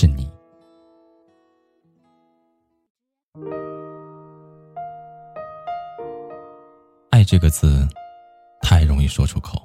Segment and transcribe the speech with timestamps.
[0.00, 0.26] 是你。
[7.10, 7.86] 爱这个字，
[8.62, 9.60] 太容易说出口。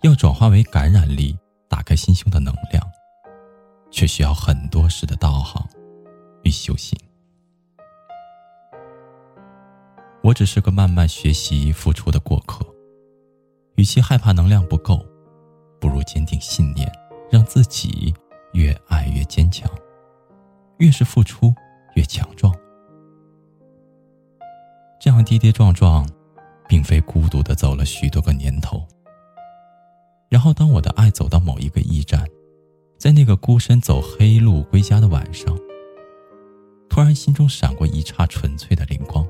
[0.00, 2.84] 要转化为感染力，打开心胸的能量，
[3.92, 5.64] 却需要很多事的道行
[6.42, 6.98] 与修行。
[10.24, 12.66] 我只是个慢慢学习、付出的过客。
[13.76, 15.06] 与其害怕能量不够，
[15.80, 16.90] 不如坚定信念，
[17.30, 18.12] 让自己
[18.52, 19.70] 越爱越坚强，
[20.78, 21.54] 越是付出
[21.94, 22.54] 越强壮。
[25.00, 26.06] 这样跌跌撞撞。
[26.68, 28.82] 并非孤独的走了许多个年头，
[30.30, 32.26] 然后当我的爱走到某一个驿站，
[32.96, 35.54] 在那个孤身走黑路归家的晚上，
[36.88, 39.28] 突然心中闪过一刹纯粹的灵光。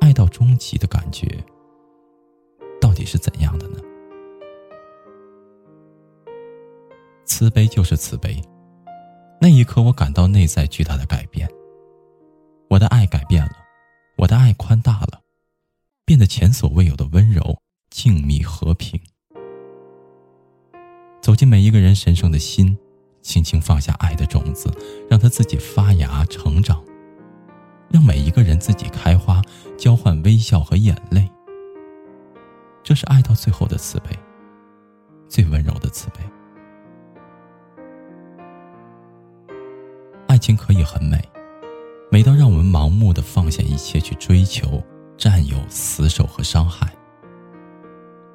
[0.00, 1.28] 爱到终极的感觉，
[2.80, 3.78] 到底是怎样的呢？
[7.28, 8.42] 慈悲就是慈悲。
[9.40, 11.48] 那一刻，我感到内在巨大的改变，
[12.68, 13.52] 我的爱改变了。
[14.16, 15.20] 我的爱宽大了，
[16.04, 17.56] 变得前所未有的温柔、
[17.90, 19.00] 静谧、和平。
[21.20, 22.76] 走进每一个人神圣的心，
[23.22, 24.72] 轻轻放下爱的种子，
[25.08, 26.82] 让它自己发芽成长，
[27.90, 29.40] 让每一个人自己开花，
[29.76, 31.30] 交换微笑和眼泪。
[32.82, 34.18] 这是爱到最后的慈悲，
[35.28, 36.16] 最温柔的慈悲。
[40.38, 41.20] 爱情可以很美。
[42.12, 44.80] 美到让我们盲目的放下一切去追求、
[45.16, 46.94] 占有、死守和伤害，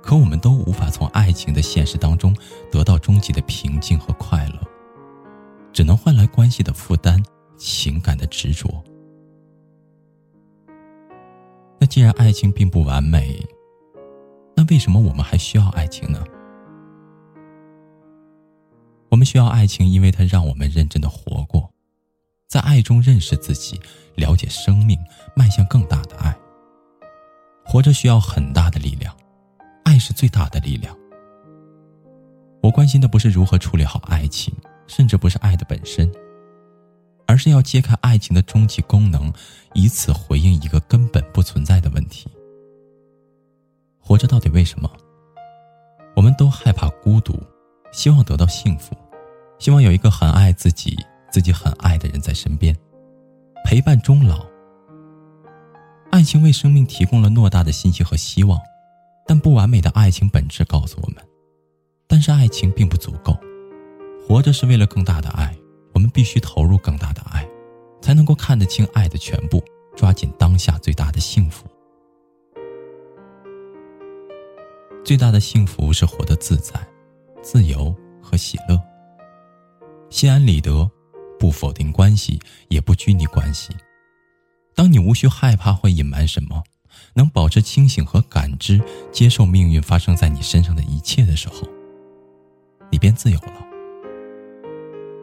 [0.02, 2.36] 可我们都无法从爱情的现实当中
[2.70, 4.60] 得到终极的平静和快乐，
[5.72, 7.24] 只能换来关系的负担、
[7.56, 8.84] 情感的执着。
[11.80, 13.40] 那既然爱情并不完美，
[14.58, 16.22] 那为什么我们还需要爱情呢？
[19.08, 21.73] 我们需要爱情，因为它让我们认真的活过。
[22.54, 23.82] 在爱中认识自己，
[24.14, 24.96] 了解生命，
[25.36, 26.32] 迈向更大的爱。
[27.66, 29.12] 活着需要很大的力量，
[29.84, 30.96] 爱是最大的力量。
[32.62, 34.54] 我关心的不是如何处理好爱情，
[34.86, 36.08] 甚至不是爱的本身，
[37.26, 39.34] 而是要揭开爱情的终极功能，
[39.74, 42.30] 以此回应一个根本不存在的问题：
[44.00, 44.88] 活着到底为什么？
[46.16, 47.34] 我们都害怕孤独，
[47.92, 48.96] 希望得到幸福，
[49.58, 50.96] 希望有一个很爱自己。
[51.34, 52.78] 自己很爱的人在身边，
[53.66, 54.46] 陪伴终老。
[56.12, 58.60] 爱情为生命提供了偌大的信息和希望，
[59.26, 61.18] 但不完美的爱情本质告诉我们，
[62.08, 63.36] 但是爱情并不足够。
[64.28, 65.52] 活着是为了更大的爱，
[65.96, 67.44] 我们必须投入更大的爱，
[68.00, 69.60] 才能够看得清爱的全部，
[69.96, 71.66] 抓紧当下最大的幸福。
[75.04, 76.76] 最大的幸福是活得自在、
[77.42, 78.80] 自由和喜乐，
[80.12, 80.88] 心安理得。
[81.44, 82.40] 不否定关系，
[82.70, 83.76] 也不拘泥关系。
[84.74, 86.64] 当你无需害怕或隐瞒什么，
[87.16, 88.82] 能保持清醒和感知，
[89.12, 91.68] 接受命运发生在你身上的一切的时候，
[92.90, 93.68] 你便自由了。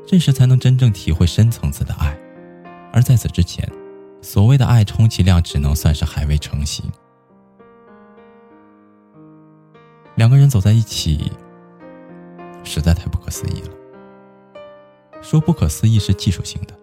[0.06, 2.14] 这时才能真正体会深层次的爱。
[2.92, 3.66] 而在此之前，
[4.20, 6.84] 所谓的爱，充其量只能算是还未成型。
[10.16, 11.32] 两个人走在一起，
[12.62, 13.79] 实在太不可思议了。
[15.22, 16.74] 说不可思议是技术性的，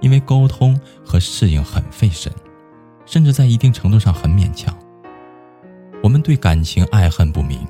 [0.00, 2.32] 因为沟通和适应很费神，
[3.04, 4.76] 甚至在一定程度上很勉强。
[6.02, 7.66] 我们对感情爱恨不明，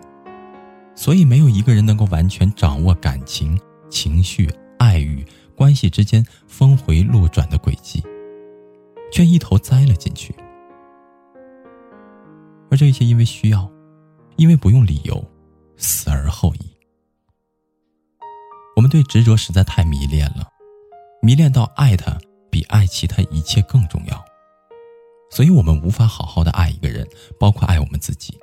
[0.94, 4.48] 所以没有一个人能够完全掌握感情、情绪、
[4.78, 5.24] 爱欲
[5.54, 8.02] 关系之间峰回路转的轨迹，
[9.10, 10.34] 却一头栽了进去。
[12.70, 13.68] 而这一切因为需要，
[14.36, 15.24] 因为不用理由，
[15.78, 16.77] 死而后已。
[18.78, 20.48] 我们对执着实在太迷恋了，
[21.20, 22.16] 迷恋到爱他
[22.48, 24.24] 比爱其他一切更重要，
[25.32, 27.04] 所以我们无法好好的爱一个人，
[27.40, 28.38] 包括爱我们自己。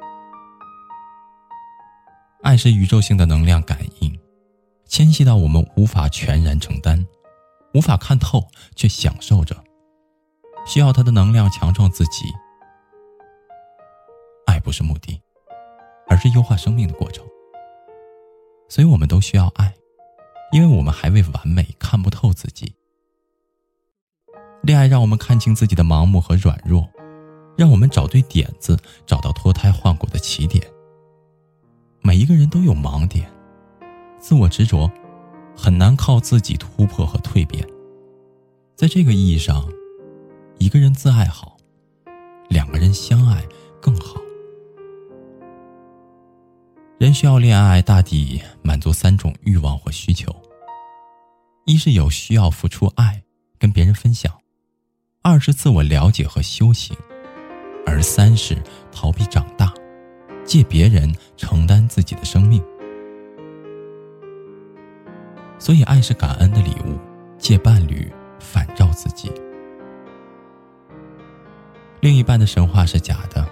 [2.44, 4.14] 爱是宇宙性的能量感应，
[4.86, 7.08] 牵系到我们无法全然承担，
[7.74, 8.46] 无法看透
[8.76, 9.56] 却享受着，
[10.68, 12.26] 需要它的能量强壮自己。
[14.48, 15.18] 爱不是目的，
[16.10, 17.26] 而是优化生命的过程，
[18.68, 19.74] 所以我们都需要爱。
[20.56, 22.74] 因为我们还未完美，看不透自己。
[24.64, 26.90] 恋爱让我们看清自己的盲目和软弱，
[27.58, 30.66] 让我们找对点子，找到脱胎换骨的起点。
[32.02, 33.30] 每一个人都有盲点，
[34.18, 34.90] 自我执着
[35.58, 37.68] 很难靠自己突破和蜕变。
[38.78, 39.68] 在这个意义上，
[40.58, 41.58] 一个人自爱好，
[42.48, 43.46] 两个人相爱
[43.82, 44.22] 更好。
[46.98, 50.34] 人需要恋爱，大抵满足三种欲望或需求：
[51.66, 53.24] 一是有需要付出爱，
[53.58, 54.32] 跟别人分享；
[55.24, 56.96] 二是自我了解和修行；
[57.88, 59.74] 而三是逃避长大，
[60.46, 62.64] 借别人承担自己的生命。
[65.58, 67.00] 所以，爱是感恩的礼物，
[67.40, 69.32] 借伴侣反照自己。
[72.00, 73.44] 另一半的神话是假的。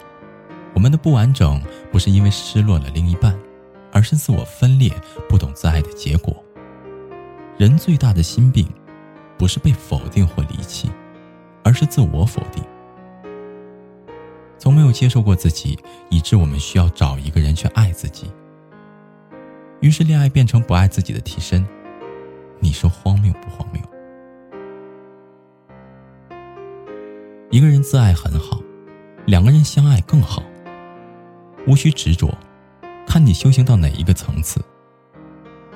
[0.76, 1.60] 我们的不完整
[1.92, 3.36] 不是因为失落了另一半，
[3.92, 4.94] 而是自我分裂、
[5.28, 6.43] 不懂自爱的结果。
[7.58, 8.68] 人最大的心病，
[9.38, 10.90] 不是被否定或离弃，
[11.64, 12.64] 而是自我否定。
[14.58, 15.78] 从没有接受过自己，
[16.10, 18.32] 以致我们需要找一个人去爱自己。
[19.82, 21.66] 于是恋爱变成不爱自己的替身。
[22.60, 23.82] 你说荒谬不荒谬？
[27.52, 28.60] 一个人自爱很好，
[29.26, 30.42] 两个人相爱更好。
[31.68, 32.34] 无需执着，
[33.06, 34.60] 看你修行到哪一个层次。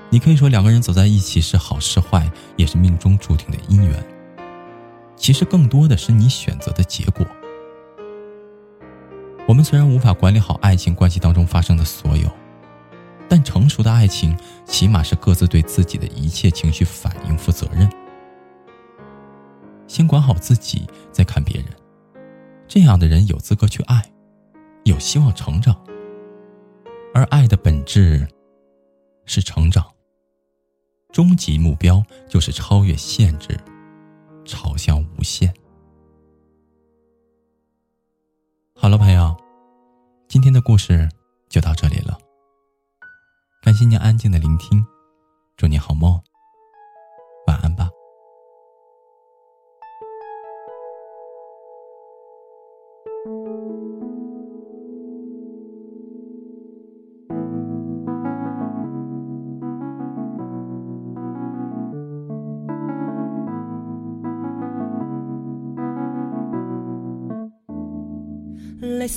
[0.10, 4.04] 你可以说两个人走在一起是好是坏，也是命中注定的姻缘。
[5.16, 7.26] 其实更多的是你选择的结果。
[9.48, 12.30] 我们虽然无法管理好爱情关系当中发生的所有，
[13.28, 17.90] 但成熟的爱情起码是各自对自己的一切情绪反应负责任。
[19.88, 21.66] 先管好自己，再看别人。
[22.68, 24.04] 这样的人有资格去爱。
[24.84, 25.76] 有希望成长，
[27.14, 28.26] 而爱的本质
[29.26, 29.86] 是成长。
[31.18, 33.60] 终极目标就是超越限制，
[34.46, 35.52] 朝向无限。
[38.76, 39.36] 好了，朋友，
[40.28, 41.10] 今天的故事
[41.50, 42.16] 就到这里了。
[43.64, 44.86] 感谢您安静的聆听，
[45.56, 46.22] 祝你好梦，
[47.48, 47.90] 晚安吧。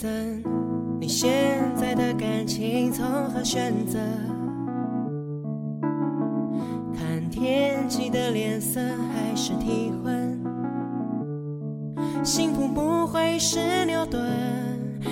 [0.01, 0.43] Listen，
[0.99, 1.31] 你现
[1.77, 3.99] 在的感情从何选择？
[6.97, 10.43] 看天气的脸色还是体温？
[12.25, 14.23] 幸福不会是牛顿，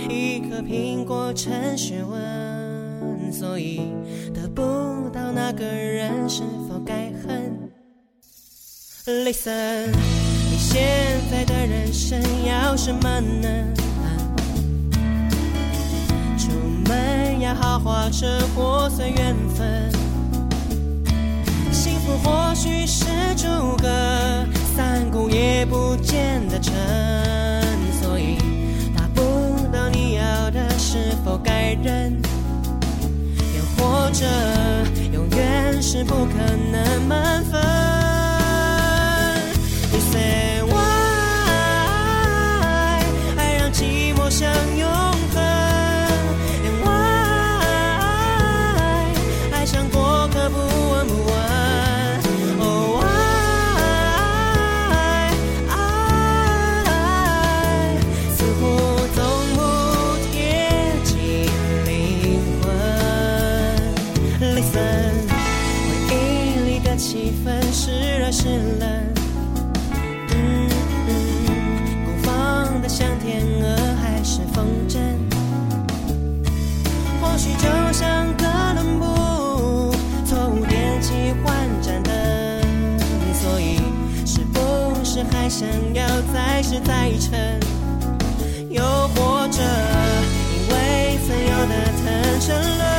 [0.09, 3.93] 一颗苹果成学问，所以
[4.33, 4.63] 得不
[5.13, 7.71] 到那个人是否该恨
[9.05, 9.89] ？Listen，
[10.51, 10.81] 你现
[11.31, 13.75] 在的人生要什么呢？
[17.49, 19.91] 要好好着破碎缘分，
[21.73, 23.07] 幸福或许是
[23.39, 23.49] 诸
[23.79, 23.89] 葛
[24.77, 26.75] 三顾也不见得成，
[28.03, 28.37] 所以
[28.95, 29.23] 达不
[29.73, 32.21] 到你要的是否该忍？
[33.57, 34.27] 又或者
[35.11, 36.35] 永远是不可
[36.71, 36.85] 能
[85.33, 87.59] 还想要再试再沉，
[88.71, 89.63] 又或者
[90.53, 92.98] 因为曾有的疼成了。